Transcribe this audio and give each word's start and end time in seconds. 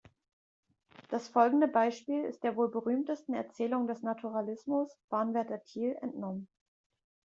Das 1.09 1.27
folgende 1.27 1.67
Beispiel 1.67 2.23
ist 2.23 2.43
der 2.43 2.55
wohl 2.55 2.71
berühmtesten 2.71 3.35
Erzählung 3.35 3.85
des 3.85 4.01
Naturalismus, 4.01 4.97
"Bahnwärter 5.09 5.61
Thiel", 5.63 5.95
entnommen. 6.01 6.47